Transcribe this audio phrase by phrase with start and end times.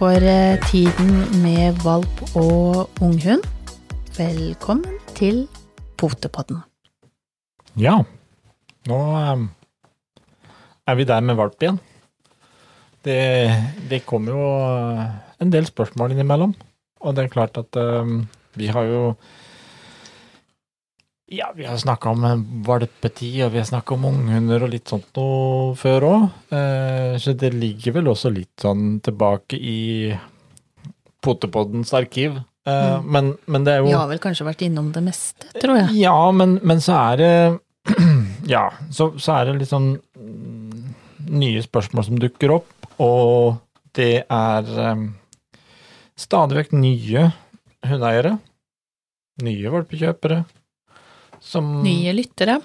[0.00, 1.10] for eh, tiden
[1.42, 3.42] med valp og unghund.
[4.16, 5.42] Velkommen til
[6.00, 6.62] Potepodden.
[7.76, 7.98] Ja,
[8.88, 9.00] nå
[9.34, 9.42] um,
[10.88, 11.76] er vi der med valp igjen.
[13.04, 13.20] Det,
[13.92, 15.04] det kommer jo uh,
[15.36, 16.56] en del spørsmål innimellom,
[17.04, 18.22] og det er klart at um,
[18.56, 19.02] vi har jo
[21.30, 24.90] ja, vi har snakka om eh, valpetid, og vi har snakka om unghunder og litt
[24.90, 26.24] sånt noe før òg.
[26.56, 29.78] Eh, så det ligger vel også litt sånn tilbake i
[31.22, 32.36] Potepoddens arkiv.
[32.36, 33.06] Eh, Mm.
[33.08, 35.94] men, men det er jo Vi har vel kanskje vært innom det meste, tror jeg.
[36.02, 37.30] Ja, men, men så er det
[38.52, 40.90] Ja, så, så er det litt sånn mm,
[41.40, 42.68] nye spørsmål som dukker opp,
[43.00, 43.56] og
[43.96, 45.06] det er um,
[46.20, 47.24] stadig vekk nye
[47.88, 48.36] hundeeiere.
[49.46, 50.42] Nye valpekjøpere.
[51.40, 52.60] Som Nye lyttere.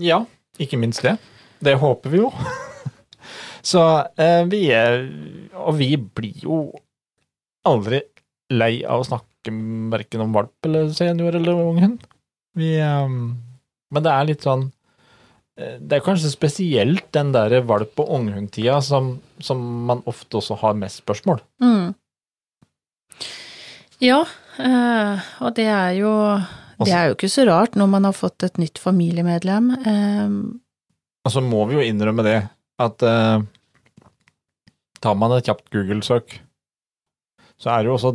[0.00, 0.24] Ja,
[0.60, 1.16] ikke minst det.
[1.60, 2.30] Det håper vi jo.
[3.62, 3.82] Så
[4.16, 5.02] eh, vi er
[5.60, 6.60] Og vi blir jo
[7.68, 8.00] aldri
[8.50, 9.52] lei av å snakke
[9.92, 12.06] verken om valp eller senior eller ung hund.
[12.56, 14.64] Vi eh, Men det er litt sånn
[15.60, 20.56] eh, Det er kanskje spesielt den der valp- og unghundtida som, som man ofte også
[20.64, 21.44] har mest spørsmål.
[21.60, 21.92] Mm.
[24.00, 24.22] Ja,
[24.56, 26.14] eh, og det er jo
[26.88, 29.70] Det er jo ikke så rart når man har fått et nytt familiemedlem.
[29.84, 30.36] Eh,
[31.26, 32.38] Og så må vi jo innrømme det,
[32.80, 33.42] at eh,
[35.04, 36.38] tar man et kjapt Google-søk,
[37.60, 38.14] så er det jo også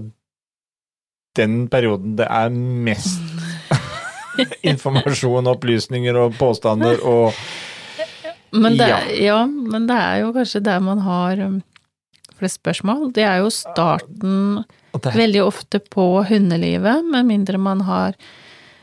[1.38, 3.20] den perioden det er mest
[4.72, 7.34] informasjon, opplysninger og påstander og
[8.56, 9.00] Men det, Ja.
[9.20, 9.40] ja.
[9.46, 11.58] men det er jo kanskje der man har um,
[12.40, 13.10] flest spørsmål.
[13.14, 14.64] Det er jo starten
[14.96, 18.16] veldig ofte på hundelivet, med mindre man har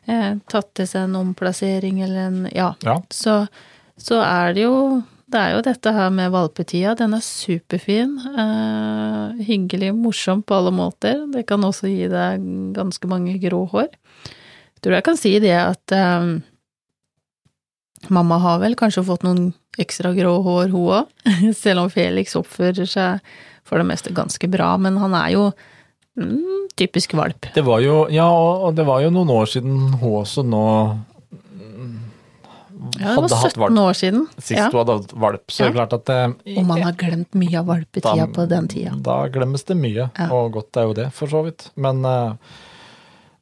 [0.07, 2.75] eh, tatt til seg en omplassering eller en Ja.
[2.85, 3.01] Ja.
[3.11, 3.47] Så,
[3.97, 5.03] så er det jo
[5.33, 6.93] det er jo dette her med valpetida.
[6.99, 8.19] Den er superfin.
[8.21, 11.23] Eh, hyggelig, morsom på alle måter.
[11.33, 12.45] Det kan også gi deg
[12.77, 13.89] ganske mange grå hår.
[13.89, 16.27] Jeg tror jeg kan si det at eh,
[18.13, 21.27] mamma har vel kanskje fått noen ekstra grå hår, hun òg.
[21.63, 24.75] Selv om Felix oppfører seg for det meste ganske bra.
[24.77, 25.47] Men han er jo
[26.17, 27.47] mm, typisk valp.
[27.55, 30.65] det var jo Ja, og det var jo noen år siden hun også nå
[32.99, 34.27] Ja, det var 17 år siden.
[34.39, 34.69] sist Ja.
[34.71, 35.45] hun hadde hatt valp.
[35.51, 38.49] Så det er klart at eh, Og man har glemt mye av valpetida Da- på
[38.49, 38.91] den tida.
[39.01, 40.29] Da glemmes det mye, Ja.
[40.33, 41.71] og godt er jo det, for så vidt.
[41.77, 42.35] Men eh,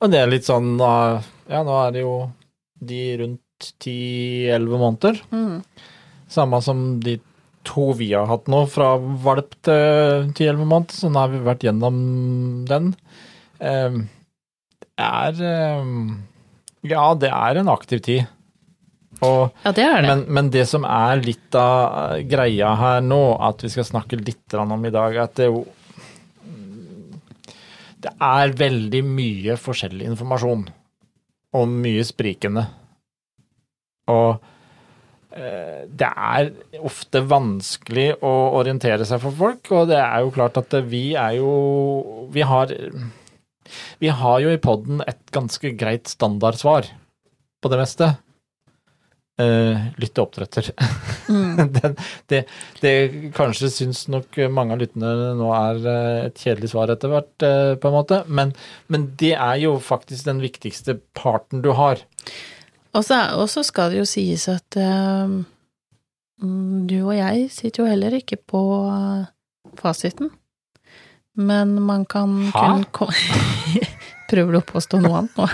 [0.03, 2.31] Og det er litt sånn uh, Ja, nå er det jo
[2.83, 3.41] de rundt
[3.81, 5.21] 10-11 måneder.
[5.33, 5.63] Mm.
[6.29, 7.21] Samme som de
[7.71, 10.97] to vi har hatt nå, fra valp til 10-11 måneder.
[10.99, 12.01] Så nå har vi vært gjennom
[12.69, 12.91] den.
[13.63, 14.01] Eh,
[15.01, 15.95] er eh,
[16.91, 18.29] Ja, det er en aktiv tid.
[19.21, 20.09] Og Ja, det er det.
[20.09, 24.55] men, men det som er litt av greia her nå, at vi skal snakke litt
[24.57, 25.67] om i dag, at det jo
[28.01, 30.63] Det er veldig mye forskjellig informasjon,
[31.53, 32.63] og mye sprikende.
[34.09, 34.39] Og
[35.31, 36.49] det er
[36.83, 41.37] ofte vanskelig å orientere seg for folk, og det er jo klart at vi er
[41.39, 41.53] jo
[42.35, 42.73] Vi har
[44.03, 46.91] Vi har jo i poden et ganske greit standardsvar
[47.63, 48.11] på det meste.
[49.41, 50.69] Uh, lytt til oppdretter.
[51.31, 51.71] Mm.
[51.77, 51.91] det,
[52.29, 52.41] det,
[52.83, 52.95] det
[53.37, 57.73] kanskje syns nok mange av lytterne nå er eh, et kjedelig svar etter hvert, uh,
[57.81, 58.53] på en måte, men,
[58.93, 62.03] men det er jo faktisk den viktigste parten du har.
[62.97, 64.77] Og så skal det jo sies at
[66.41, 69.27] mm, du og jeg sitter jo heller ikke på eh,
[69.81, 70.31] fasiten.
[71.41, 72.85] Men man kan Hæ?
[72.93, 73.13] kun
[74.31, 75.47] Prøver du å påstå noe annet nå?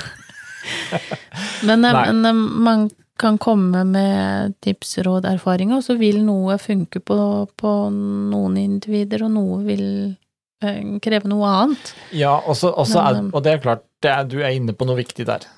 [1.69, 2.87] men, eh, men man
[3.17, 7.19] kan komme med tips, råd, erfaringer, og så vil noe funke på,
[7.57, 9.87] på noen individer, og noe vil
[11.05, 11.93] kreve noe annet.
[12.17, 14.77] Ja, og, også men, så er, og det er klart, det er, du er inne
[14.77, 15.49] på noe viktig der.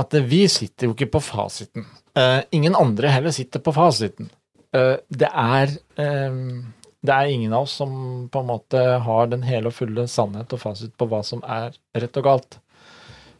[0.00, 1.86] At vi sitter jo ikke på fasiten.
[2.18, 4.30] Uh, ingen andre heller sitter på fasiten.
[4.74, 5.70] Uh, det er
[6.30, 6.64] um,
[7.04, 10.52] Det er ingen av oss som på en måte har den hele og fulle sannhet
[10.56, 12.58] og fasit på hva som er rett og galt.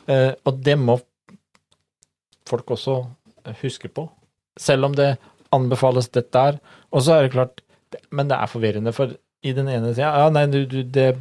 [0.07, 0.99] Uh, og det må
[2.45, 2.99] folk også
[3.63, 4.05] huske på.
[4.61, 5.15] Selv om det
[5.55, 6.59] anbefales dette der.
[6.93, 7.61] Og så er det klart
[8.11, 9.13] Men det er forvirrende, for
[9.45, 11.15] i den ene sida Ja, nei, du, du, det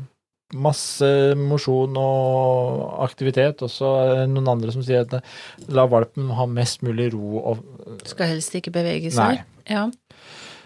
[0.53, 1.07] masse
[1.39, 6.45] mosjon og aktivitet, og så er det noen andre som sier at la valpen ha
[6.49, 7.63] mest mulig ro og
[8.09, 9.41] Skal helst ikke bevege seg.
[9.41, 9.71] Nei.
[9.71, 9.87] Ja.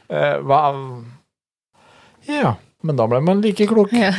[0.09, 0.61] eh, Hva
[2.27, 3.93] Ja, men da ble man like klok.
[3.95, 4.11] Ja,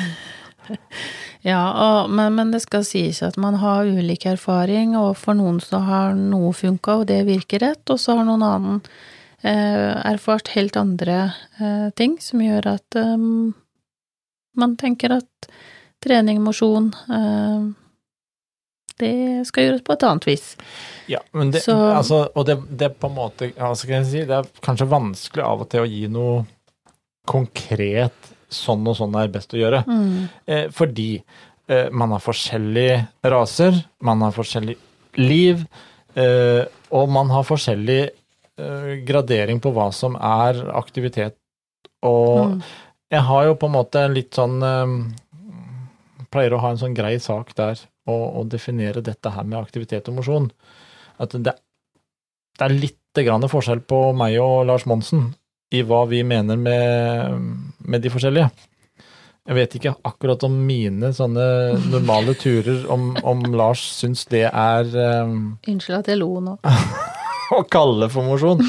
[1.46, 5.60] ja og, men, men det skal sies at man har ulik erfaring, og for noen
[5.64, 8.82] så har noe funka, og det virker rett, og så har noen annen
[9.42, 11.20] eh, erfart helt andre
[11.60, 13.16] eh, ting som gjør at eh,
[14.60, 15.50] man tenker at
[16.04, 17.68] trening, mosjon eh,
[18.98, 20.46] det skal gjøres på et annet vis.
[21.10, 24.22] Ja, men det, altså, og det, det på en måte altså kan jeg si?
[24.26, 26.40] Det er kanskje vanskelig av og til å gi noe
[27.28, 29.82] konkret sånn og sånn er best å gjøre.
[30.48, 31.10] Eh, fordi
[31.68, 34.74] eh, man har forskjellige raser, man har forskjellig
[35.20, 35.62] liv,
[36.16, 41.36] eh, og man har forskjellig eh, gradering på hva som er aktivitet.
[42.02, 42.60] Og Mm.
[43.12, 44.94] Jeg har jo på en måte en litt sånn eh,
[46.28, 50.10] Pleier å ha en sånn grei sak der, å, og definere dette her med aktivitet
[50.10, 50.50] og mosjon.
[51.16, 51.54] At det,
[52.58, 55.30] det er litt grann forskjell på meg og Lars Monsen
[55.72, 57.48] i hva vi mener med,
[57.80, 58.50] med de forskjellige.
[59.48, 61.44] Jeg vet ikke akkurat om mine sånne
[61.88, 64.90] normale turer, om, om Lars syns det er
[65.24, 66.58] um, Unnskyld at jeg lo nå.
[67.56, 68.60] å kalle for mosjon.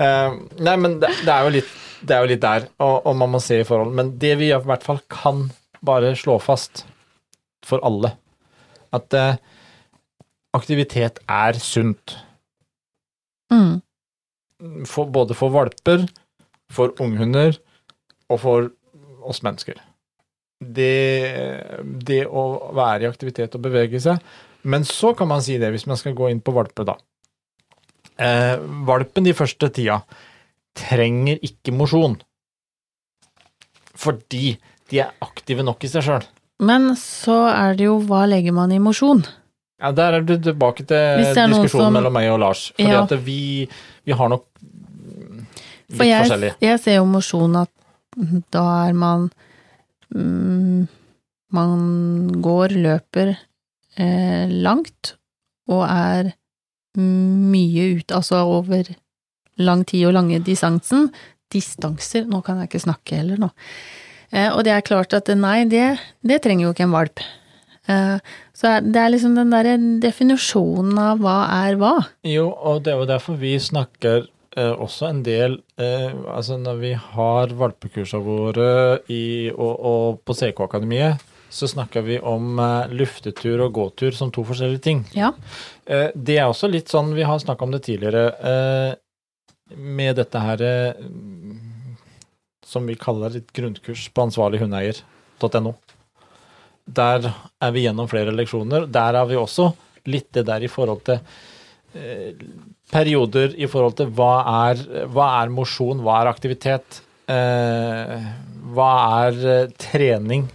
[0.00, 3.16] Uh, nei, men det, det, er jo litt, det er jo litt der, og, og
[3.16, 3.94] man må se i forhold.
[3.96, 5.46] Men det vi i hvert fall kan
[5.86, 6.84] bare slå fast
[7.66, 8.12] for alle,
[8.94, 9.40] at eh,
[10.56, 12.16] aktivitet er sunt.
[13.52, 13.82] Mm.
[14.88, 16.06] For, både for valper,
[16.72, 17.58] for unghunder
[18.32, 18.70] og for
[19.26, 19.78] oss mennesker.
[20.56, 20.94] Det,
[22.08, 24.22] det å være i aktivitet og bevege seg.
[24.66, 26.96] Men så kan man si det, hvis man skal gå inn på valpe, da.
[28.16, 28.56] Eh,
[28.88, 30.00] valpen de første tida
[30.76, 32.18] trenger ikke mosjon.
[33.96, 34.56] Fordi
[34.90, 36.26] de er aktive nok i seg sjøl.
[36.64, 39.24] Men så er det jo hva legger man i mosjon?
[39.80, 42.70] Ja, der er du tilbake til diskusjonen som- mellom meg og Lars.
[42.76, 43.02] Fordi Ja.
[43.02, 43.68] at vi,
[44.06, 46.54] vi har nok litt For jeg, forskjellig.
[46.60, 47.70] jeg ser jo mosjon at
[48.50, 49.30] da er man
[50.14, 50.88] mm,
[51.52, 53.36] Man går, løper
[53.96, 55.14] eh, langt
[55.68, 56.32] og er
[56.98, 58.82] mye ute, altså over
[59.58, 61.10] lang tid og lange distansen.
[61.52, 63.50] Distanser, nå kan jeg ikke snakke heller nå.
[64.34, 67.22] Eh, og det er klart at nei, det, det trenger jo ikke en valp.
[67.86, 68.16] Eh,
[68.56, 71.94] så det er liksom den derre definisjonen av hva er hva.
[72.26, 74.26] Jo, og det er jo derfor vi snakker
[74.56, 78.68] eh, også en del eh, Altså når vi har valpekursene våre
[79.06, 81.22] i, og, og på CK-akademiet,
[81.56, 85.04] så snakker vi om eh, luftetur og gåtur som to forskjellige ting.
[85.16, 85.32] Ja.
[85.86, 88.90] Eh, det er også litt sånn, vi har snakka om det tidligere, eh,
[89.74, 91.02] med dette her eh,
[92.66, 95.74] som vi kaller et grunnkurs på ansvarlighundeeier.no.
[96.86, 98.86] Der er vi gjennom flere leksjoner.
[98.90, 99.72] Der er vi også
[100.06, 101.18] litt det der i forhold til
[101.98, 102.34] eh,
[102.92, 104.34] perioder i forhold til hva
[104.70, 108.28] er, hva er mosjon, hva er aktivitet, eh,
[108.74, 108.92] hva
[109.26, 110.46] er eh, trening.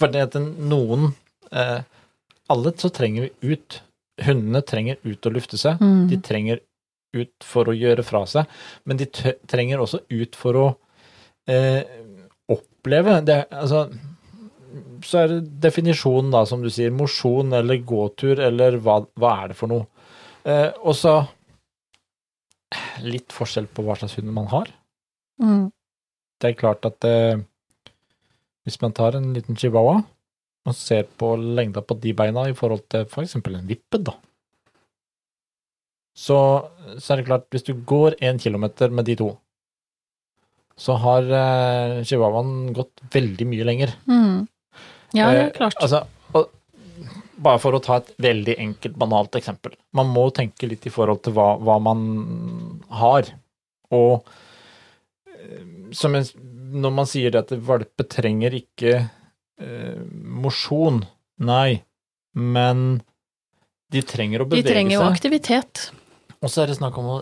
[0.00, 1.12] For det at noen
[1.52, 1.80] eh,
[2.50, 3.76] Alle så trenger vi ut.
[4.26, 5.78] Hundene trenger ut å lufte seg.
[5.78, 6.08] Mm.
[6.10, 6.62] De trenger
[7.16, 9.08] ut for å gjøre fra seg, men de
[9.50, 10.66] trenger også ut for å
[11.50, 11.82] eh,
[12.50, 13.18] oppleve.
[13.26, 13.86] Det, altså,
[15.06, 16.94] så er det definisjonen, da, som du sier.
[16.94, 19.88] Mosjon eller gåtur, eller hva, hva er det for noe?
[20.46, 21.18] Eh, og så
[23.02, 24.70] litt forskjell på hva slags hund man har.
[25.42, 25.68] Mm.
[26.40, 27.42] Det er klart at eh,
[28.64, 30.00] hvis man tar en liten chihuahua
[30.68, 33.38] og ser på lengda på de beina i forhold til f.eks.
[33.40, 34.14] en vippet, da,
[36.16, 36.38] så,
[36.98, 39.30] så er det klart, hvis du går én kilometer med de to,
[40.80, 43.92] så har eh, chihuahuaen gått veldig mye lenger.
[44.08, 44.46] Mm.
[45.16, 45.76] Ja, det er Eh, klart.
[45.84, 46.48] Altså, og,
[47.40, 49.74] bare for å ta et veldig enkelt, banalt eksempel.
[49.96, 53.28] Man må tenke litt i forhold til hva, hva man har.
[53.96, 54.24] Og
[55.28, 55.62] eh,
[55.96, 56.26] som en,
[56.80, 60.00] når man sier at valpe trenger ikke eh,
[60.40, 61.02] mosjon,
[61.44, 61.82] nei,
[62.36, 63.00] men
[63.90, 65.16] de trenger å De bevege trenger jo seg.
[65.16, 65.88] aktivitet.
[66.40, 67.18] Og så er det snakk om å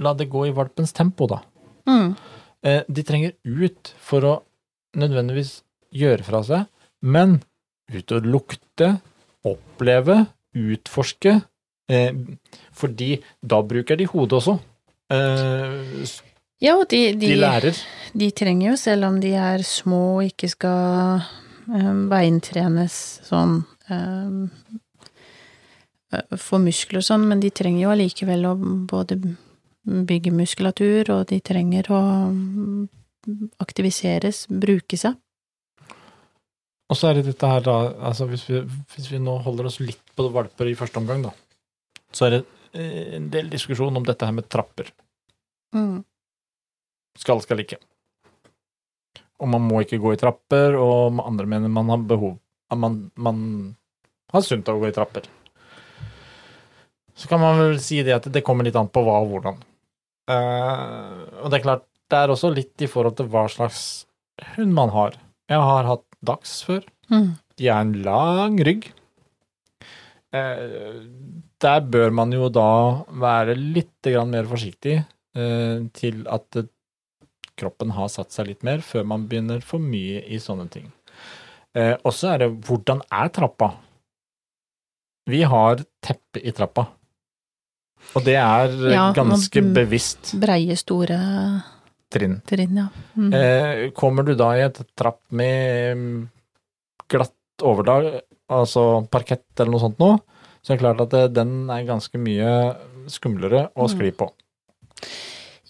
[0.00, 1.40] la det gå i valpens tempo, da.
[1.88, 2.14] Mm.
[2.62, 4.34] Eh, de trenger ut for å
[5.00, 5.60] nødvendigvis
[5.96, 6.66] gjøre fra seg,
[7.02, 7.38] men
[7.90, 8.92] ut og lukte,
[9.48, 10.26] oppleve,
[10.56, 11.38] utforske,
[11.90, 12.10] eh,
[12.76, 14.58] fordi da bruker de hodet også.
[15.10, 16.18] Eh,
[16.60, 17.78] Ja, og de, de, de lærer.
[18.12, 21.22] de trenger jo, selv om de er små og ikke skal
[22.10, 23.62] beintrenes sånn
[26.12, 28.54] eh, for muskler og sånn, men de trenger jo allikevel å
[28.90, 29.18] både
[30.10, 32.00] bygge muskulatur, og de trenger å
[33.60, 35.16] aktiviseres, bruke seg.
[36.90, 37.76] Og så er det dette her, da,
[38.10, 38.64] altså hvis vi,
[38.94, 41.32] hvis vi nå holder oss litt på valper i første omgang, da,
[42.10, 42.40] så er det
[42.74, 44.90] eh, en del diskusjon om dette her med trapper.
[45.76, 46.02] Mm.
[47.20, 47.78] Skal, skal ikke.
[49.40, 52.38] Og man må ikke gå i trapper, og andre mener man har behov
[52.76, 53.74] man, man
[54.32, 55.26] har sunt av å gå i trapper.
[57.20, 59.58] Så kan man vel si det at det kommer litt an på hva og hvordan.
[60.30, 63.82] Uh, og det er klart, det er også litt i forhold til hva slags
[64.54, 65.18] hund man har.
[65.50, 66.86] Jeg har hatt dags før.
[67.12, 67.34] Mm.
[67.60, 68.88] De er en lang rygg.
[70.32, 71.04] Uh,
[71.60, 72.70] der bør man jo da
[73.20, 76.62] være litt grann mer forsiktig uh, til at
[77.60, 80.88] kroppen har satt seg litt mer, før man begynner for mye i sånne ting.
[81.76, 83.74] Eh, og så er det hvordan er trappa?
[85.30, 86.88] Vi har teppe i trappa.
[88.16, 91.18] Og det er eh, Ja, ganske bevisst Breie, store
[92.10, 92.40] trinn.
[92.48, 92.88] trinn, ja.
[93.16, 93.30] Mm.
[93.34, 96.28] Eh, kommer du da i et trapp med mm,
[97.10, 100.18] glatt overdag, altså parkett eller noe sånt noe,
[100.62, 102.50] så er det klart at det, den er ganske mye
[103.10, 103.92] skumlere å Mm.
[103.94, 104.30] skli på.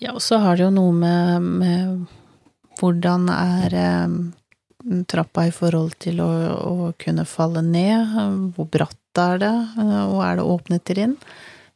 [0.01, 2.07] Ja, og så har det jo noe med, med
[2.81, 9.39] hvordan er eh, trappa i forhold til å, å kunne falle ned, hvor bratt er
[9.43, 11.17] det, eh, og er det åpne trinn?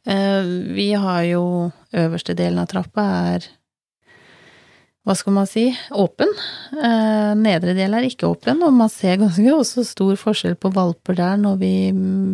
[0.05, 0.41] Eh,
[0.75, 1.43] vi har jo
[1.95, 3.47] øverste delen av trappa er
[5.05, 6.31] hva skal man si, åpen.
[6.73, 11.17] Eh, nedre del er ikke åpen, og man ser ganske også stor forskjell på valper
[11.19, 11.73] der når vi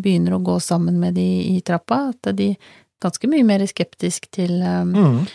[0.03, 2.71] begynner å gå sammen med de i trappa, at de er
[3.03, 5.25] ganske mye mer skeptisk til eh, Mm.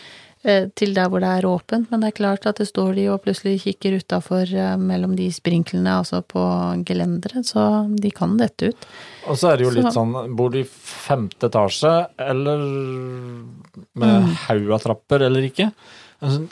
[0.43, 3.07] Eh, til der hvor det er åpent, men det er klart at det står de
[3.09, 8.85] og plutselig kikker utafor mellom de sprinklene, altså på gelenderet, så de kan dette ut.
[9.27, 12.57] Og så er det jo litt Så- sånn, bor du i femte etasje, eller
[13.95, 14.33] med Mm.
[14.47, 15.71] haug av trapper, eller ikke?
[16.21, 16.47] Altså,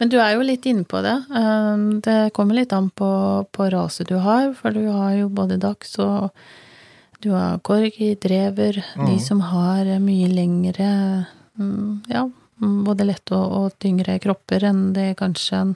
[0.00, 1.24] Men du er jo litt inne på det.
[1.30, 5.58] Eh, Det kommer litt an på, på raset du har, for du har jo både
[5.58, 6.30] dags og
[7.22, 9.20] du har corgi, drever, de Mhm.
[9.20, 11.26] som har mye lengre
[11.58, 12.28] mm, Ja,
[12.60, 15.74] både lette og, og tyngre kropper enn det kanskje en,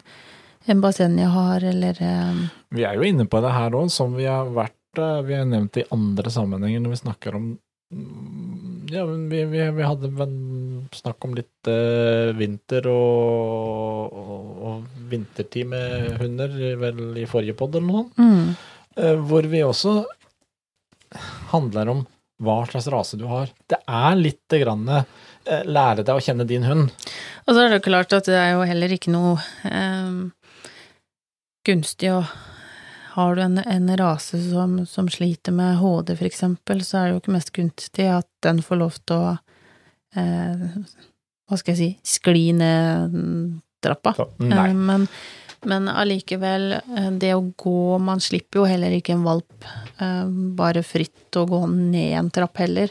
[0.70, 2.42] en basenja har, eller eh,
[2.74, 5.48] vi er jo inne på det her òg, som vi har vært eh, Vi har
[5.48, 7.48] nevnt det i andre sammenhenger når vi snakker om
[7.94, 10.28] mm, Ja, men vi, vi, vi hadde
[10.94, 17.76] snakk om litt eh, vinter og, og, og vintertid med hunder, vel i forrige pod
[17.76, 18.22] eller noe sånt.
[18.22, 20.04] mm, Eh, hvor vi også
[21.50, 22.02] handler om
[22.44, 23.50] hva slags rase du har.
[23.70, 25.06] Det er litt grann eh,
[25.46, 26.90] lære deg å kjenne din hund.
[27.44, 29.36] Og så er det klart at det er jo heller ikke noe
[29.68, 30.18] eh,
[31.68, 32.24] gunstig å
[33.14, 37.12] Har du en, en rase som, som sliter med HD, for eksempel, så er det
[37.12, 39.28] jo ikke mest gunstig at den får lov til å
[40.18, 40.64] eh,
[41.46, 43.14] Hva skal jeg si skli ned
[43.84, 44.14] trappa.
[44.16, 44.28] Så.
[44.42, 45.06] Eh, Men,
[45.64, 49.68] men allikevel, eh, det å gå Man slipper jo heller ikke en valp
[50.00, 50.24] eh,
[50.58, 52.90] bare fritt å gå ned en trapp heller.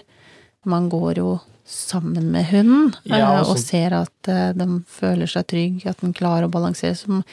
[0.70, 1.34] Man går jo
[1.66, 5.98] sammen med hunden, eh, Ja, og altså- ser at eh, den føler seg trygg, at
[6.02, 6.96] den klarer å balansere.
[6.96, 7.24] Som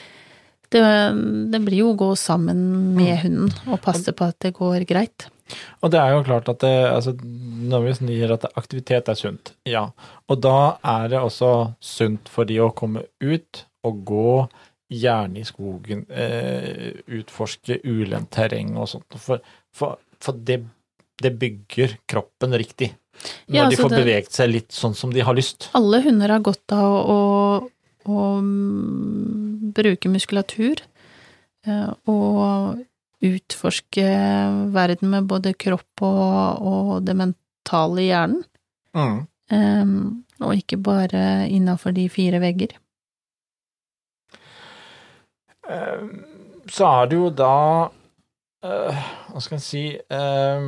[0.70, 0.82] det,
[1.50, 3.22] det blir jo å gå sammen med Mm.
[3.22, 5.26] hunden og passe på at det går greit.
[5.82, 9.90] Og det er jo klart at det, altså, vi sier at aktivitet er sunt, ja.
[10.28, 14.48] Og da er det også sunt for de å komme ut og gå
[14.92, 19.18] gjerne i skogen, eh, utforske ulendt terreng og sånt.
[19.18, 19.40] For,
[19.72, 20.64] for, for det,
[21.20, 22.92] det bygger kroppen riktig.
[23.48, 25.68] Når Ja, de får det- beveget seg litt sånn som de har lyst.
[25.74, 27.18] Alle hunder har godt av å,
[27.60, 27.70] å,
[28.08, 30.80] å mm, bruke muskulatur
[31.66, 32.80] eh, og
[33.20, 34.06] utforske
[34.72, 38.44] verden med både kropp og, og det mentale i hjernen,
[38.96, 39.26] Mm.
[39.52, 42.72] Um, og ikke bare innafor de fire vegger.
[46.70, 47.54] Så er det jo da
[48.64, 50.66] uh, Hva skal en si eh,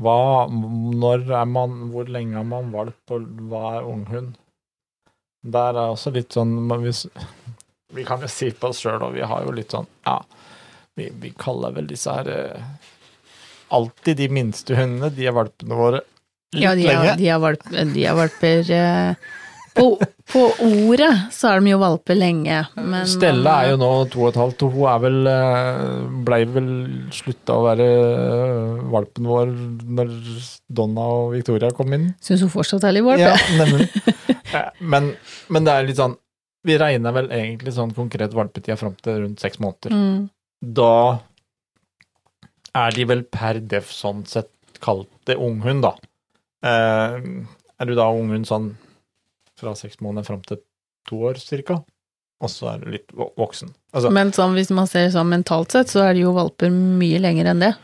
[0.00, 4.34] Hva Når er man Hvor lenge har man valp, og hva er unghund?
[5.44, 7.06] Der er også litt sånn hvis,
[7.96, 10.18] Vi kan jo si på oss sjøl, og vi har jo litt sånn Ja,
[10.96, 12.70] vi, vi kaller vel disse her eh,
[13.76, 17.16] Alltid de minste hundene, de er valpene våre litt Ja, de er, lenge.
[17.20, 19.28] de er, valp, de er valper eh,
[19.76, 19.84] på,
[20.32, 24.28] på ordet så er de jo valper lenge, men Stella er jo nå to og
[24.32, 25.84] et halvt, og hun er vel eh,
[26.26, 26.70] blei vel
[27.14, 29.52] slutta å være eh, valpen vår
[30.00, 30.10] når
[30.80, 32.08] Donna og Victoria kom inn.
[32.24, 33.36] Syns hun fortsatt er litt valp, Ja.
[34.50, 35.12] Eh, Men,
[35.52, 36.16] men det er litt sånn
[36.66, 39.94] Vi regner vel egentlig sånn konkret valpetida fram til rundt seks måneder.
[39.94, 40.24] Mm.
[40.76, 40.90] Da
[42.76, 44.50] er de vel per def sånn sett
[44.82, 45.94] kalt det unghund, da.
[46.66, 47.16] Eh,
[47.80, 48.72] er du da unghund sånn
[49.60, 50.60] fra seks måneder fram til
[51.08, 51.80] to år cirka?
[52.40, 53.68] Og så er du litt voksen.
[53.92, 57.20] Altså, Men sånn, hvis man ser sånn mentalt sett, så er det jo valper mye
[57.20, 57.74] lenger enn det.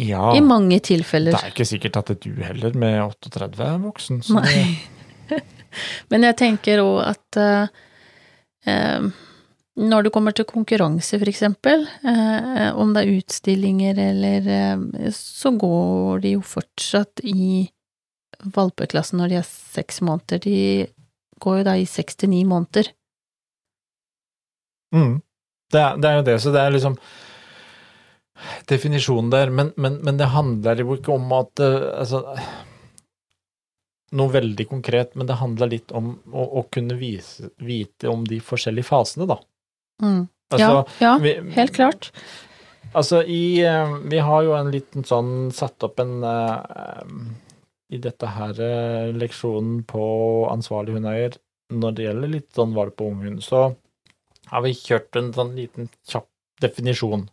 [0.00, 1.36] ja, I mange tilfeller.
[1.36, 4.22] det er ikke sikkert at du heller med 38 er voksen.
[4.24, 4.64] Så Nei.
[6.10, 7.68] Men jeg tenker òg at eh,
[8.70, 9.06] eh,
[9.74, 15.50] når det kommer til konkurranse, for eksempel, eh, om det er utstillinger eller eh, Så
[15.58, 17.68] går de jo fortsatt i
[18.54, 20.42] valpeklassen når de er seks måneder.
[20.44, 20.58] De
[21.42, 22.90] går jo da i seks til ni måneder.
[24.94, 25.18] Mm.
[25.72, 26.98] Det, er, det er jo det, så det er liksom
[28.70, 32.22] definisjonen der, men, men, men det handler jo ikke om at eh, altså,
[34.14, 38.36] Noe veldig konkret, men det handler litt om å, å kunne vise, vite om de
[38.38, 39.40] forskjellige fasene, da.
[40.04, 40.20] Mm.
[40.54, 42.12] Altså, ja, ja, vi, helt klart.
[42.94, 47.00] Altså, i eh, Vi har jo en liten sånn Satt opp en eh,
[47.92, 50.04] I dette her eh, leksjonen på
[50.50, 51.36] ansvarlig hundeeier,
[51.74, 53.66] når det gjelder litt sånn valp og unghund, så
[54.50, 56.28] har vi kjørt en sånn liten kjapp
[56.62, 57.26] definisjon.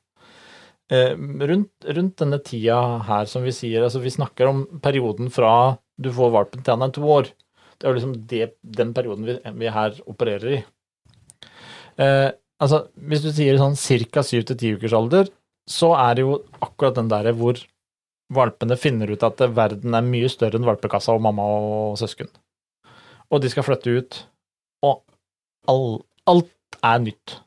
[0.91, 5.77] Eh, rundt, rundt denne tida her, som vi sier, altså vi snakker om perioden fra
[6.01, 7.29] du får valpen til han er to år.
[7.77, 10.61] Det er jo liksom det, den perioden vi, vi her opererer i.
[12.01, 12.29] Eh,
[12.61, 13.77] altså, hvis du sier sånn
[14.11, 14.23] ca.
[14.25, 15.31] syv til ti ukers alder,
[15.69, 17.59] så er det jo akkurat den der hvor
[18.31, 22.29] valpene finner ut at verden er mye større enn valpekassa og mamma og søsken.
[23.31, 24.19] Og de skal flytte ut,
[24.87, 25.01] og
[25.71, 27.37] all, alt er nytt.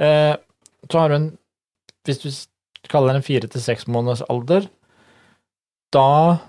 [0.00, 0.34] Eh,
[0.90, 1.28] så har du en
[2.04, 2.28] Hvis du
[2.92, 4.66] kaller det en fire til seks måneders alder,
[5.94, 6.40] da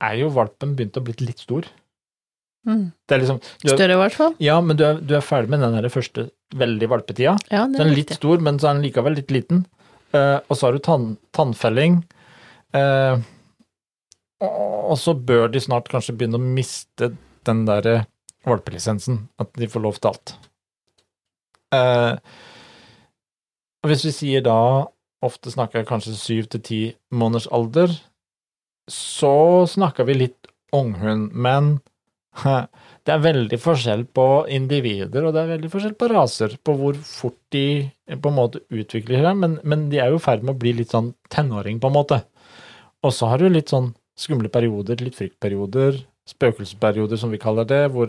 [0.00, 1.66] er jo valpen begynt å bli litt stor.
[2.64, 2.86] Mm.
[3.04, 4.32] Det liksom er, Større, i hvert fall.
[4.40, 7.36] Ja, men du er, du er ferdig med den første veldig valpetida.
[7.52, 9.66] Ja, Så den er er litt stor, men så er den likevel litt liten.
[10.14, 12.00] Eh, og så har du tann, tannfelling.
[12.76, 13.20] Eh,
[14.44, 17.14] og, så bør de snart kanskje begynne å miste
[17.46, 18.04] den derre
[18.46, 19.24] valpelisensen.
[19.40, 20.34] At de får lov til alt.
[21.74, 22.12] Eh,
[23.84, 24.58] og hvis vi sier da
[25.24, 26.78] Ofte snakker jeg kanskje syv til ti
[27.08, 27.88] måneders alder.
[28.92, 31.78] Så snakker vi litt unghund, men
[33.04, 36.96] det er veldig forskjell på individer, og det er veldig forskjell på raser, på hvor
[37.04, 37.66] fort de
[38.08, 40.72] på en måte utvikler seg, men, men de er jo i ferd med å bli
[40.78, 42.22] litt sånn tenåring, på en måte.
[43.04, 46.00] Og så har du litt sånn skumle perioder, litt fryktperioder,
[46.30, 48.08] spøkelsesperioder, som vi kaller det, hvor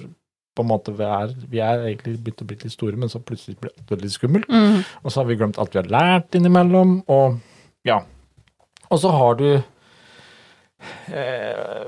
[0.56, 3.20] på en måte vi er, vi er egentlig begynt å bli litt store, men så
[3.20, 4.48] plutselig blir det litt skummelt.
[4.48, 4.80] Mm.
[5.04, 7.42] Og så har vi glemt alt vi har lært innimellom, og
[7.88, 8.00] ja.
[8.88, 9.50] Og så har du
[11.12, 11.88] eh,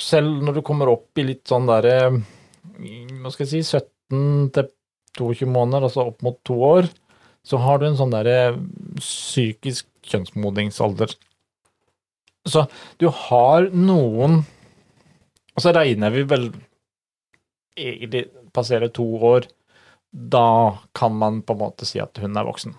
[0.00, 4.68] Selv når du kommer opp i litt sånn derre Hva skal jeg si 17 til
[5.16, 6.88] 22 måneder, altså opp mot to år,
[7.46, 8.52] så har du en sånn derre
[9.00, 11.14] psykisk kjønnsmodningsalder.
[12.46, 12.66] Så
[13.00, 14.42] du har noen
[15.56, 16.50] Og så regner vi vel
[17.76, 19.46] egentlig passerer to år,
[20.12, 22.76] da kan man på en måte si at hun er voksen.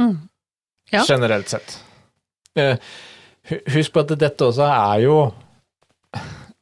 [0.00, 0.16] Mm.
[0.90, 1.02] Ja.
[1.06, 1.76] Generelt sett.
[2.58, 2.78] Eh,
[3.74, 5.16] Husk på at dette også er jo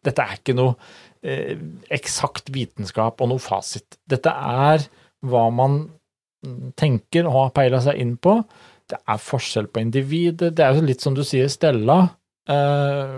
[0.07, 0.77] Dette er ikke noe
[1.23, 1.57] eh,
[1.93, 3.99] eksakt vitenskap og noe fasit.
[4.09, 4.87] Dette er
[5.27, 5.83] hva man
[6.81, 8.39] tenker og har peila seg inn på.
[8.91, 10.55] Det er forskjell på individet.
[10.57, 12.01] Det er jo litt som du sier, Stella.
[12.51, 13.13] Eh,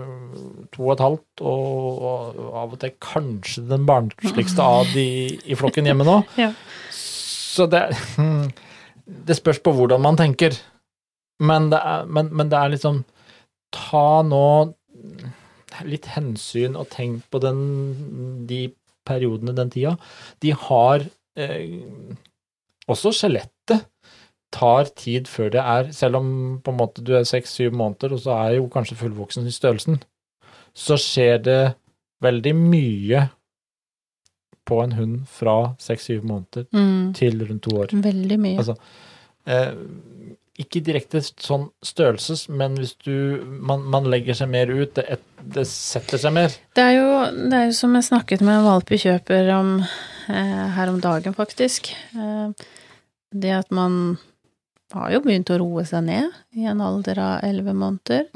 [0.73, 5.07] to og et halvt, og, og av og til kanskje den barnsligste av de
[5.39, 6.19] i flokken hjemme nå.
[6.43, 6.51] Ja.
[6.93, 7.83] Så det,
[9.05, 10.55] det spørs på hvordan man tenker.
[11.43, 13.03] Men det er, men, men det er liksom
[13.73, 14.45] Ta nå
[15.85, 18.67] litt hensyn og tenk på den, de
[19.05, 19.95] periodene, den tida.
[20.43, 21.03] De har
[21.35, 21.79] eh,
[22.87, 23.85] Også skjelettet
[24.53, 26.27] tar tid før det er Selv om
[26.63, 30.01] på en måte du er seks-syv måneder, og så er jo kanskje fullvoksen i størrelsen,
[30.75, 31.61] så skjer det
[32.23, 33.23] veldig mye
[34.65, 37.13] på en hund fra seks-syv måneder Mm.
[37.13, 37.87] til rundt to år.
[37.91, 38.57] Veldig mye.
[38.57, 38.75] Altså,
[39.45, 39.73] eh,
[40.59, 45.23] ikke direkte sånn størrelses, men hvis du man, man legger seg mer ut, det, et,
[45.55, 46.53] det setter seg mer.
[46.77, 47.07] Det er jo,
[47.49, 51.89] det er jo som jeg snakket med en valpekjøper om eh, her om dagen, faktisk.
[52.13, 52.69] Eh,
[53.33, 54.19] det at man
[54.93, 58.27] har jo begynt å roe seg ned i en alder av elleve måneder,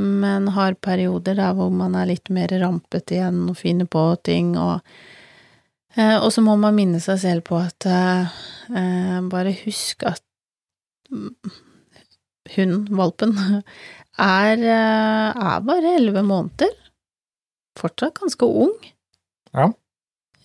[0.00, 4.54] men har perioder der hvor man er litt mer rampete igjen og finner på ting
[4.60, 4.78] og
[5.96, 8.38] eh, Og så må man minne seg selv på at eh,
[8.70, 10.29] eh, Bare husk at mm,
[12.56, 13.34] hun, valpen,
[14.18, 16.72] er, eh, er bare elleve måneder.
[17.78, 18.74] Fortsatt ganske ung.
[19.54, 19.70] Ja.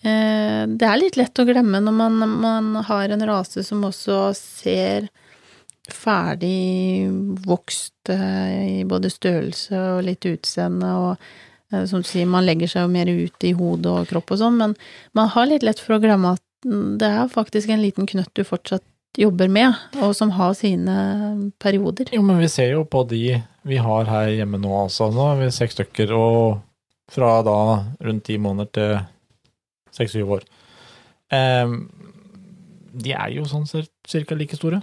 [0.02, 4.34] Eh, Det er litt lett å glemme når man, man har en rase som også
[4.36, 5.08] ser
[5.86, 7.06] ferdig
[7.46, 12.84] vokst eh, i både størrelse og litt utseende, og som du sier, man legger seg
[12.84, 14.74] jo mer ut i hodet og kropp og sånn, men
[15.18, 18.30] man har litt lett for å glemme at mm, det er faktisk en liten knøtt
[18.38, 18.84] du fortsatt
[19.18, 20.94] jobber med, og som har sine
[21.62, 22.10] perioder.
[22.14, 25.08] Jo, men vi ser jo på de vi har her hjemme nå altså.
[25.14, 26.60] Nå er vi seks stykker, og
[27.10, 27.56] fra da
[28.06, 28.92] rundt ti måneder til
[29.96, 30.44] seks-syv år.
[31.32, 31.78] Um,
[32.96, 34.82] de er jo sånn cirka like store.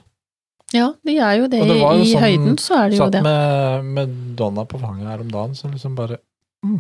[0.74, 1.62] Ja, de er jo det.
[1.70, 3.22] Det jo I sånn- høyden så er de jo Satt det.
[3.24, 6.18] med, med Donna på fanget her om dagen, så liksom bare
[6.66, 6.80] mm,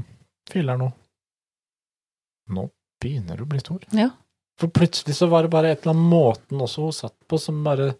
[0.49, 0.89] Filler'n nå.
[2.53, 2.67] Nå
[3.03, 3.83] begynner du å bli stor.
[3.93, 4.09] Ja.
[4.59, 7.61] For plutselig så var det bare et eller annet måten også hun satt på som
[7.65, 7.93] bare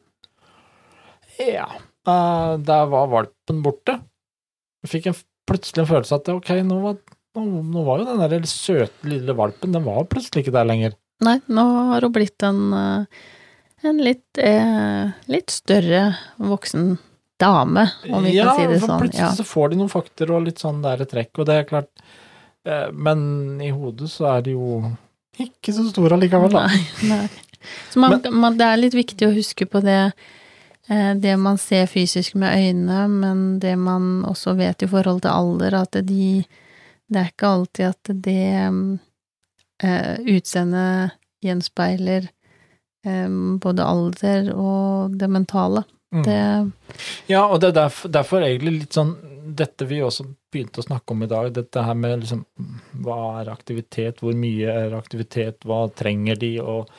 [1.39, 1.67] Ja,
[2.07, 3.97] uh, der var valpen borte.
[4.83, 6.99] Jeg fikk en, plutselig en følelse av at ok, nå var,
[7.37, 10.99] nå, nå var jo den der søte lille valpen, den var plutselig ikke der lenger.
[11.23, 11.63] Nei, nå
[11.93, 12.61] har hun blitt en,
[13.87, 16.03] en litt, eh, litt større
[16.37, 16.97] voksen
[17.39, 18.89] dame, om vi ja, kan si det sånn.
[18.89, 21.57] Ja, for plutselig så får de noen fakter og litt sånn der trekk, og det
[21.59, 21.91] er klart
[22.67, 24.83] eh, Men i hodet så er det jo
[25.41, 26.67] ikke så stor allikevel, da.
[26.69, 27.27] Nei, nei.
[27.89, 30.11] Så man, man, det er litt viktig å huske på det,
[30.91, 35.33] eh, det man ser fysisk med øynene, men det man også vet i forhold til
[35.33, 36.43] alder, at de
[37.13, 38.53] Det er ikke alltid at det
[39.83, 41.11] eh, utseendet
[41.43, 42.29] gjenspeiler
[43.05, 43.29] eh,
[43.61, 45.83] både alder og det mentale.
[46.13, 46.23] Mm.
[46.23, 46.71] Det
[47.27, 49.13] Ja, og det er derfor, derfor egentlig litt sånn
[49.61, 52.45] Dette vi også begynte å snakke om i dag, dette her med liksom
[53.05, 56.89] Hva er aktivitet, hvor mye er aktivitet, hva trenger de, og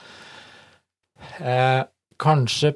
[1.40, 1.82] eh,
[2.24, 2.70] Kanskje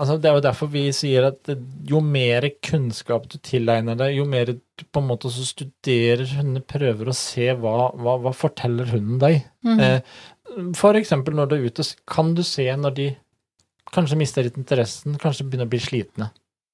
[0.00, 1.50] altså Det er jo derfor vi sier at
[1.88, 6.64] jo mer kunnskap du tilegner deg, jo mer du på en måte også studerer hunder,
[6.64, 9.42] prøver å se hva, hva, hva forteller hunden deg.
[9.66, 10.16] mm, Eh,
[10.76, 13.10] For eksempel når du er ute, kan du se når de
[13.92, 16.30] kanskje mister litt interessen, kanskje begynner å bli slitne.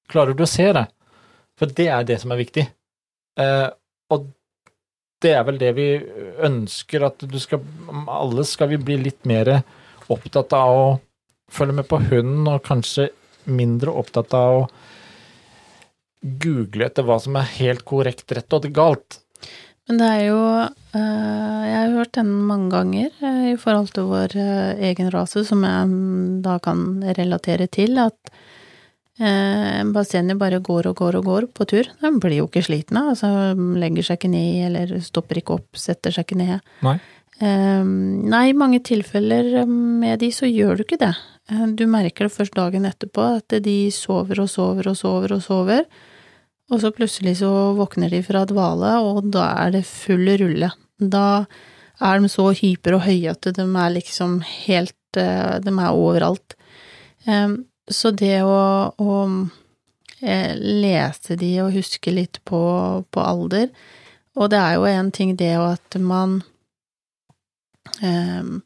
[0.09, 0.85] Klarer du å se det?
[1.59, 2.65] For det er det som er viktig.
[3.39, 3.67] Eh,
[4.09, 4.29] og
[5.19, 5.89] det er vel det vi
[6.47, 7.63] ønsker, at du skal
[8.07, 9.59] Alle skal vi bli litt mer
[10.09, 10.85] opptatt av å
[11.51, 13.09] følge med på hunden, og kanskje
[13.49, 14.67] mindre opptatt av å
[16.19, 19.19] google etter hva som er helt korrekt, rett og galt.
[19.89, 24.09] Men det er jo eh, Jeg har hørt den mange ganger eh, i forhold til
[24.11, 25.95] vår eh, egen rase, som jeg
[26.45, 28.33] da kan relatere til, at
[29.19, 31.89] eh, Bassenget bare går og går og går på tur.
[32.01, 35.69] Den blir jo ikke sliten av, altså legger seg ikke ned eller stopper ikke opp,
[35.79, 36.59] setter seg ikke ned.
[36.85, 36.97] Nei.
[37.39, 41.13] Eh, nei, i mange tilfeller med de så gjør du ikke det.
[41.51, 45.41] Eh, Du merker det først dagen etterpå, at de sover og sover og sover og
[45.45, 45.85] sover.
[46.69, 50.69] Og så plutselig så våkner de fra dvale, og da er det full rulle.
[50.99, 51.45] Da
[51.99, 56.53] er de så hyper og høye at de er liksom helt eh, De er overalt.
[57.25, 59.13] Em, Så det å, å
[60.21, 62.59] eh, lese de og huske litt på,
[63.09, 63.69] på alder
[64.37, 66.41] Og det er jo en ting det jo at man
[68.05, 68.59] em,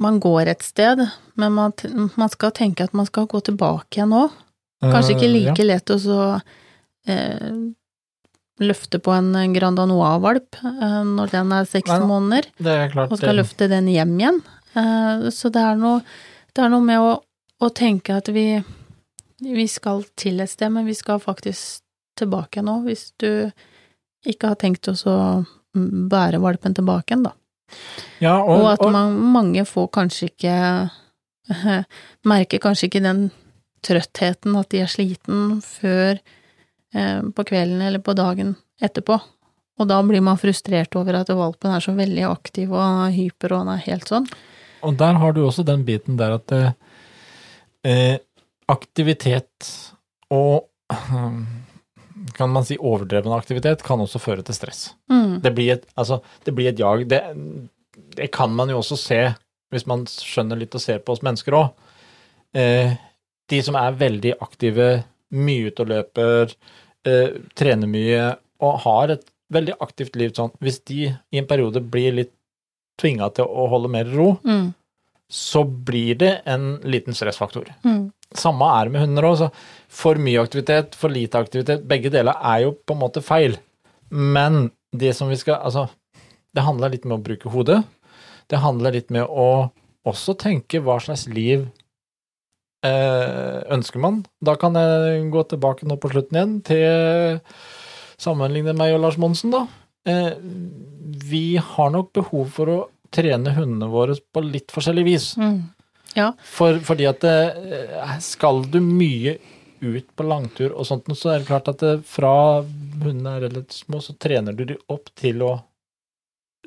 [0.00, 1.02] Man går et sted,
[1.36, 1.74] men man,
[2.16, 4.32] man skal tenke at man skal gå tilbake igjen òg.
[4.80, 6.20] Kanskje ikke Eh, like lett å så
[7.04, 7.50] eh,
[8.64, 13.12] løfte på en Grand Danois-valp eh, når den er seks Nei måneder, er klart.
[13.12, 14.40] og skal løfte den hjem igjen.
[14.72, 16.00] Eh, så det er noe,
[16.56, 17.12] det er noe med å,
[17.60, 18.46] å tenke at vi,
[19.44, 21.84] vi skal til et sted, men vi skal faktisk
[22.20, 23.50] tilbake nå, hvis du
[24.28, 25.16] ikke har tenkt oss å
[25.74, 27.34] bære valpen tilbake igjen, da.
[28.18, 30.54] Ja, Og, og, at man, mange får kanskje ikke
[32.30, 33.28] Merker kanskje ikke den
[33.86, 39.16] trøttheten, at de er sliten, før eh, på kvelden eller på dagen etterpå.
[39.80, 43.62] Og da blir man frustrert over at valpen er så veldig aktiv og hyper, og
[43.62, 44.28] han er helt sånn.
[44.84, 46.76] Og der har du også den biten der at eh,
[47.86, 48.18] eh,
[48.70, 49.70] aktivitet
[50.30, 50.66] og
[52.36, 54.90] kan man si overdreven aktivitet kan også føre til stress.
[55.10, 55.40] Mm.
[55.44, 57.06] Det blir et, altså, det blir et jag.
[57.08, 57.22] Det,
[58.16, 59.20] det kan man jo også se,
[59.72, 61.70] hvis man skjønner litt og ser på oss mennesker òg.
[62.56, 62.96] Eh,
[63.50, 64.90] de som er veldig aktive,
[65.34, 66.54] mye ute og løper,
[67.06, 68.24] eh, trener mye
[68.60, 72.34] og har et veldig aktivt liv sånn, hvis de i en periode blir litt
[73.00, 74.74] tvinga til å holde mer ro, Mm.
[75.30, 77.68] Så blir det en liten stressfaktor.
[77.86, 78.10] Mm.
[78.34, 79.44] Samme er det med hunder òg.
[79.90, 83.56] For mye aktivitet, for lite aktivitet, begge deler er jo på en måte feil.
[84.10, 85.86] Men det som vi skal Altså,
[86.54, 87.82] det handler litt med å bruke hodet.
[88.50, 89.70] Det handler litt med å
[90.08, 91.68] også tenke hva slags liv
[92.86, 94.24] eh, ønsker man.
[94.42, 97.42] Da kan jeg gå tilbake nå på slutten igjen til
[98.20, 99.66] sammenligne meg og Lars Monsen, da.
[100.08, 100.34] Eh,
[101.30, 102.80] vi har nok behov for å
[103.14, 105.32] trene hundene våre på litt forskjellig vis.
[105.40, 105.62] Mm.
[106.42, 107.38] For, fordi at det,
[108.24, 109.36] skal du mye
[109.80, 113.84] ut på langtur og sånt, så er det klart at det, fra hundene er relativt
[113.84, 115.54] små, så trener du de opp til å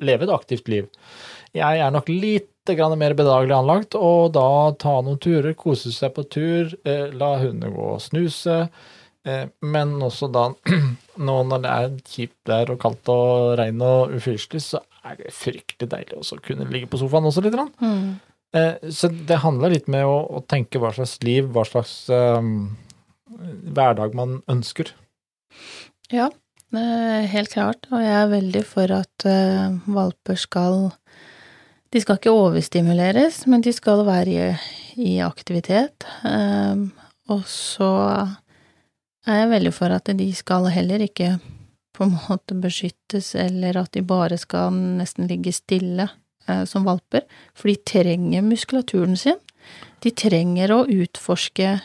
[0.02, 0.88] leve et aktivt liv.
[1.54, 6.14] Jeg er nok litt grann mer bedagelig anlagt, og da ta noen turer, kose seg
[6.16, 8.92] på tur, eh, la hundene gå og snuse, eh,
[9.24, 10.48] men også da,
[11.28, 15.32] nå når det er kjipt vær og kaldt og regn og ufyrstelig, så er det
[15.36, 17.56] fryktelig deilig også å kunne ligge på sofaen også litt.
[17.56, 17.72] Grann.
[17.80, 18.34] Mm.
[18.54, 22.76] Eh, Så det handler litt med å, å tenke hva slags liv, hva slags um,
[23.74, 24.92] hverdag man ønsker.
[26.12, 26.28] Ja,
[26.74, 27.88] er helt klart.
[27.92, 30.92] Og jeg er veldig for at eh, valper skal
[31.94, 34.46] De skal ikke overstimuleres, men de skal være i,
[34.98, 36.02] i aktivitet.
[36.26, 36.88] Um,
[37.30, 37.86] og så
[39.30, 41.36] er jeg veldig for at de skal heller ikke
[41.94, 46.08] på en måte beskyttes, eller at de bare skal nesten ligge stille
[46.48, 47.22] eh, som valper,
[47.54, 49.38] for de trenger muskulaturen sin.
[50.02, 51.76] De trenger å utforske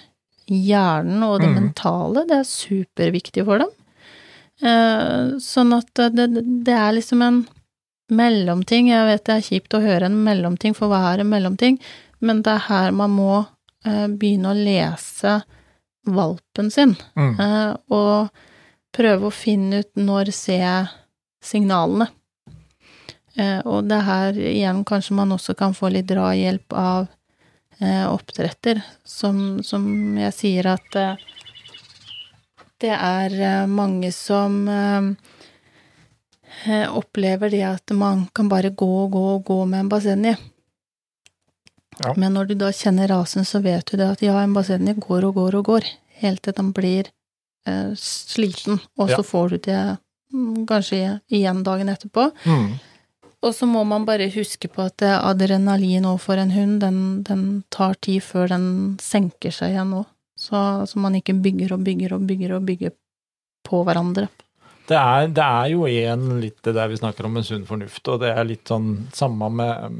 [0.49, 1.59] hjernen og det mm.
[1.59, 3.71] mentale, det er superviktig for dem.
[4.65, 6.27] Eh, sånn at det,
[6.65, 7.43] det er liksom en
[8.09, 8.89] mellomting.
[8.89, 11.77] Jeg vet det er kjipt å høre en mellomting, for hva er en mellomting?
[12.25, 13.33] Men det er her man må
[13.85, 15.39] eh, begynne å lese
[16.05, 17.39] valpen sin, Mm.
[17.39, 18.29] eh, og
[18.93, 20.87] prøve å finne ut når ser jeg
[21.41, 22.07] signalene.
[23.37, 27.07] Eh, og det er her igjen kanskje man også kan få litt drahjelp av
[27.81, 31.17] eh, oppdretter, som, som jeg sier at
[32.79, 34.65] det er mange som
[36.89, 40.35] opplever det at man kan bare gå og gå og gå med en basenji.
[42.03, 42.13] Ja.
[42.17, 45.25] Men når du da kjenner rasen, så vet du det at ja, en basenji går
[45.29, 45.87] og går og går,
[46.21, 47.09] helt til den blir
[47.67, 49.27] eh, sliten, og så Ja.
[49.31, 49.79] får du det
[50.33, 52.29] mm, kanskje igjen dagen etterpå.
[52.45, 52.69] Mm.
[53.41, 57.63] Og så må man bare huske på at eh, adrenalin overfor en hund, den, den
[57.71, 60.05] tar tid før den senker seg igjen òg.
[60.39, 60.55] Så,
[60.87, 62.91] så man ikke bygger og bygger og bygger og bygger
[63.67, 64.29] på hverandre.
[64.87, 68.07] Det er, det er jo igjen litt det der vi snakker om med sunn fornuft,
[68.07, 69.99] og det er litt sånn samme med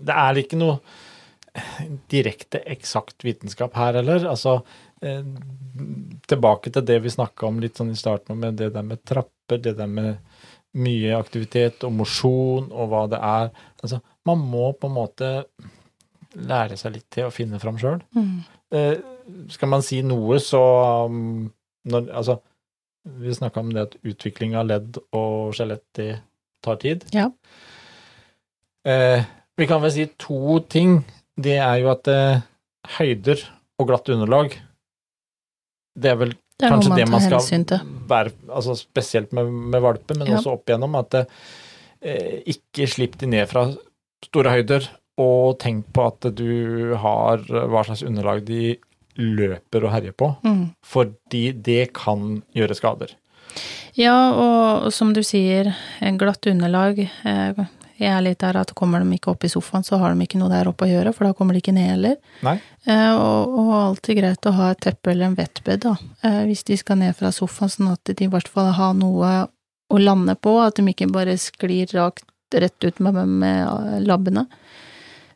[0.00, 0.80] Det er ikke noe
[2.10, 4.24] direkte eksakt vitenskap her heller.
[4.30, 4.60] Altså
[5.02, 5.26] eh,
[6.30, 9.58] tilbake til det vi snakka om litt sånn i starten, med det der med trapper,
[9.58, 10.20] det der med
[10.78, 13.50] mye aktivitet og mosjon og hva det er.
[13.82, 15.30] Altså, man må på en måte
[16.38, 17.98] lære seg litt til å finne fram sjøl.
[18.14, 18.36] Mm.
[18.70, 18.94] Eh,
[19.50, 20.62] skal man si noe, så
[21.10, 21.50] um,
[21.90, 22.38] når, Altså,
[23.02, 26.10] vi snakka om det at utvikling av ledd og skjelett, det
[26.62, 27.06] tar tid.
[27.16, 27.30] Ja.
[28.86, 29.24] Eh,
[29.58, 31.00] vi kan vel si to ting.
[31.40, 32.40] Det er jo at eh,
[32.98, 33.42] høyder
[33.80, 34.54] og glatt underlag,
[36.00, 39.80] det er vel Det er kanskje man det man skal være altså Spesielt med, med
[39.82, 40.36] valper, men Ja.
[40.38, 43.66] også opp igjennom at eh, ikke slipp de ned fra
[44.24, 44.88] store høyder,
[45.20, 48.76] og tenk på at du har hva slags underlag de
[49.20, 50.70] løper og herjer på, Mm.
[50.84, 53.10] fordi det kan gjøre skader.
[53.98, 57.00] Ja, og som du sier, en glatt underlag.
[57.24, 57.64] eh,
[58.00, 60.40] Jeg er litt der at kommer de ikke opp i sofaen, så har de ikke
[60.40, 62.16] noe der oppe å gjøre, for da kommer de ikke ned heller.
[62.88, 66.64] Eh, Og, og alltid greit å ha et teppe eller en vettbed, da, eh, hvis
[66.64, 69.32] de skal ned fra sofaen, sånn at de i hvert fall har noe
[69.90, 74.46] å lande på, at de ikke bare sklir rakt rett ut med, med labbene.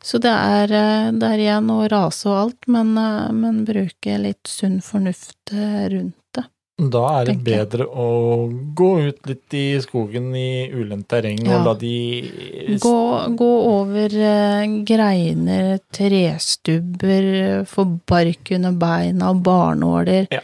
[0.05, 4.17] Så det er, eh, det er igjen å rase og alt, men, eh, men bruke
[4.21, 6.43] litt sunn fornuft eh, rundt det.
[6.75, 11.59] Da er det bedre å gå ut litt i skogen i ulendt terreng Ja.
[11.61, 12.95] og la de Gå,
[13.39, 20.27] gå over eh, greiner, trestubber, få bark under beina og barnåler.
[20.35, 20.41] Ja.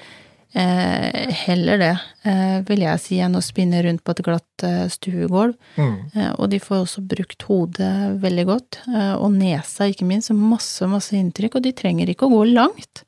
[0.54, 1.92] Eh, heller det,
[2.24, 5.56] eh, vil jeg si, enn å spinne rundt på et glatt eh, stuegulv.
[5.78, 5.94] mm.
[6.16, 10.88] Eh, og de får også brukt hodet veldig godt, eh, og nesa ikke minst, masse,
[10.88, 11.56] masse inntrykk.
[11.56, 13.04] Og de trenger ikke å gå langt,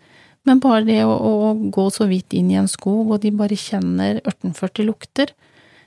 [0.45, 3.55] men bare det å, å gå så vidt inn i en skog, og de bare
[3.59, 5.31] kjenner 1840 lukter,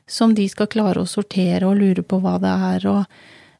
[0.08, 3.04] som de skal klare å sortere og lure på hva det er, og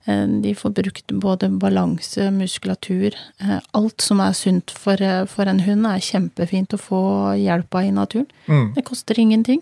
[0.07, 5.51] eh, de får brukt både balanse, muskulatur, eh, alt som er sunt for, eh, for
[5.51, 7.01] en hund er kjempefint å få
[7.43, 8.29] hjelp av i naturen.
[8.47, 8.69] Mm.
[8.79, 9.61] Det koster ingenting.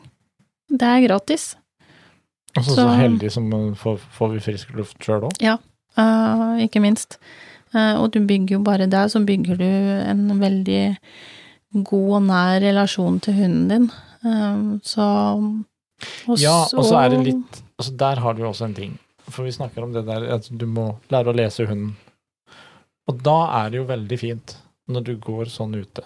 [0.70, 1.54] Det er gratis.
[2.56, 5.40] Og så, så Så- heldig som får, får vi frisk luft sjøl òg.
[5.96, 7.18] Eh, ikke minst.
[7.74, 10.82] Eh, og du bygger jo bare der, så bygger du en veldig
[11.84, 13.88] god og nær relasjon til hunden din.
[14.24, 15.08] Eh, så
[16.28, 18.98] og Ja, og så er det litt altså Der har du jo også en ting.
[19.28, 21.94] For vi snakker om det der at du må lære å lese hunden.
[23.08, 24.56] Og da er det jo veldig fint,
[24.88, 26.04] når du går sånn ute,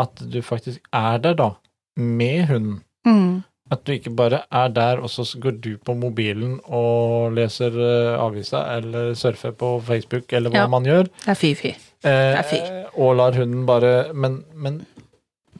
[0.00, 1.50] at du faktisk er der, da,
[1.96, 2.80] med hunden.
[3.08, 7.74] mm, At du ikke bare er der, og så går du på mobilen og leser
[7.74, 10.66] uh, avisa, eller surfer på Facebook, eller hva Ja.
[10.70, 11.08] man gjør.
[11.24, 11.72] Det er fy-fy.
[12.06, 14.76] Eh, og lar hunden bare men, men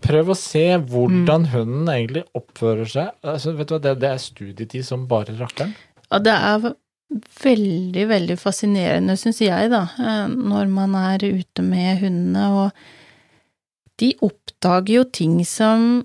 [0.04, 1.50] prøv å se hvordan Mm.
[1.50, 3.08] hunden egentlig oppfører seg.
[3.24, 5.74] Altså, vet du hva, det, det er studietid som bare rakkeren.
[6.12, 6.74] Ja, det er
[7.42, 12.70] veldig, veldig fascinerende, syns jeg, da, eh, når man er ute med hundene, og
[13.98, 16.04] de oppdager jo ting som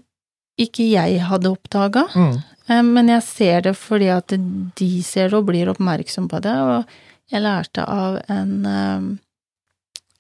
[0.62, 2.08] ikke jeg hadde oppdaga.
[2.16, 2.40] Mm.
[2.88, 4.32] Men jeg ser det fordi at
[4.80, 9.04] de ser det og blir oppmerksom på det, og jeg lærte av en eh,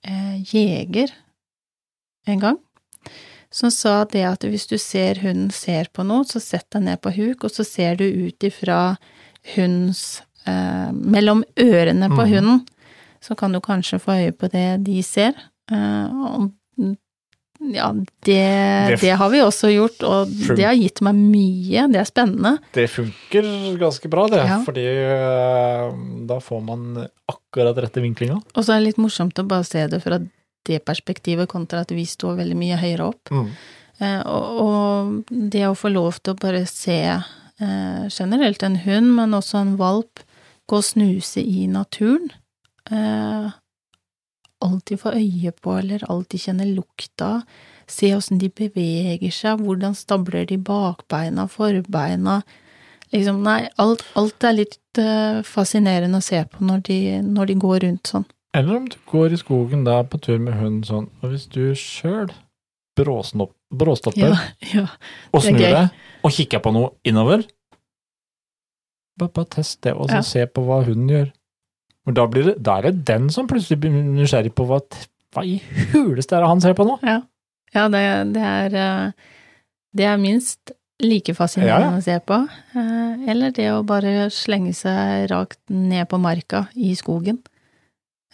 [0.07, 1.13] eh, jeger
[2.27, 2.57] en gang,
[3.51, 7.01] som sa det at hvis du ser hunden ser på noe, så sett deg ned
[7.03, 8.95] på huk, og så ser du ut ifra
[9.55, 12.31] hundens eh, mellom ørene på mm.
[12.35, 12.63] hunden,
[13.21, 15.35] så kan du kanskje få øye på det de ser.
[15.71, 16.51] Eh, og
[17.73, 17.91] ja,
[18.25, 21.87] det, Det- har vi også gjort, og det har gitt meg mye.
[21.91, 22.55] Det er spennende.
[22.73, 24.41] Det funker ganske bra, det.
[24.49, 24.57] Ja.
[24.65, 25.91] Fordi øh,
[26.27, 28.39] da får man akkurat rette vinklinga.
[28.55, 30.19] Og så er det litt morsomt å bare se det fra
[30.65, 33.31] det perspektivet kontra at vi står veldig mye høyere opp.
[33.33, 33.47] Mm.
[34.01, 39.15] Eh, og, og det å få lov til å bare se eh, generelt en hund,
[39.17, 40.21] men også en valp,
[40.69, 42.29] gå og snuse i naturen.
[44.61, 47.41] Alltid få øye på, eller alltid kjenne lukta.
[47.91, 52.41] Se åssen de beveger seg, hvordan stabler de bakbeina, forbeina.
[53.11, 57.55] Liksom, nei, alt, alt er litt eh, fascinerende å se på når de, når de
[57.59, 58.27] går rundt sånn.
[58.55, 61.73] Eller om du går i skogen da på tur med hunden sånn, og hvis du
[61.75, 62.31] sjøl
[62.99, 64.37] bråstopper Ja,
[64.75, 64.85] ja.
[65.31, 67.43] og snur deg og kikker på noe innover,
[69.19, 70.25] bare, bare test det, og så Ja.
[70.27, 71.31] se på hva hunden gjør.
[72.11, 74.81] For da, blir det, da er det den som plutselig blir nysgjerrig på hva,
[75.31, 75.57] hva i
[75.93, 76.97] huleste er det han ser på nå?
[77.07, 77.21] Ja,
[77.75, 78.01] ja det,
[78.35, 79.29] det er eh,
[79.95, 81.97] Det er minst like fascinerende Ja, ja.
[81.97, 82.41] å se på.
[82.75, 87.39] eh, Eller det å bare slenge seg rakt ned på marka i skogen.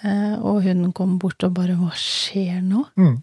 [0.04, 2.84] eh, Og hunden kommer bort og bare Hva skjer nå?
[2.98, 3.16] Mm.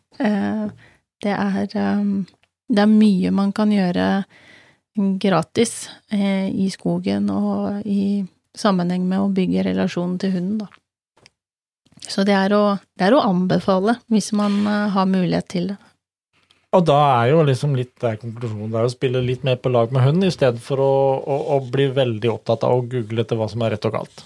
[1.25, 4.25] Det er Det er mye man kan gjøre
[5.19, 8.23] gratis i skogen og i
[8.59, 10.71] sammenheng med å bygge relasjonen til hunden, da.
[12.05, 15.79] Så det er å, det er å anbefale hvis man eh, har mulighet til det.
[16.75, 19.61] Og da er jo liksom litt det er konklusjonen, det er å spille litt mer
[19.63, 22.85] på lag med hunden, i stedet for å, å, å bli veldig opptatt av å
[22.91, 24.25] google etter hva som er rett og galt.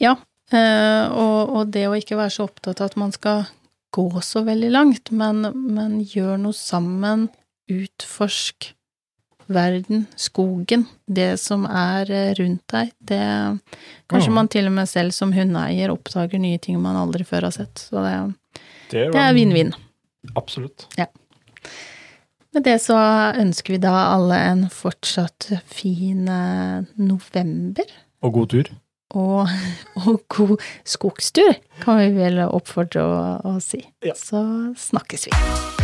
[0.00, 0.12] Ja,
[0.52, 3.46] eh, og, og det å ikke være så opptatt av at man skal
[3.94, 7.28] gå så veldig langt, men, men gjør noe sammen,
[7.70, 8.74] utforsk
[9.46, 12.92] verden, skogen, det som er eh, rundt deg.
[12.98, 13.20] Det
[14.10, 14.36] Kanskje ja.
[14.36, 17.86] man til og med selv som hundeeier oppdager nye ting man aldri før har sett.
[17.88, 18.14] Så det,
[18.92, 19.74] Det, det er vinn-vinn.
[20.36, 20.86] Absolutt.
[22.54, 22.96] Med det så
[23.34, 27.94] ønsker vi da alle en fortsatt fin eh, november.
[28.22, 28.70] Og god tur.
[29.14, 29.48] Og,
[30.04, 33.82] og god skogstur, kan vi vel oppfordre å, å si.
[34.06, 34.14] Ja.
[34.18, 34.44] Så
[34.88, 35.83] snakkes vi.